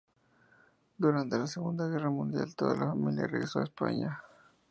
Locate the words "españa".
3.65-4.19